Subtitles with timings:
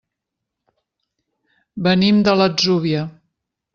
[1.89, 3.09] Venim de l'Atzúvia.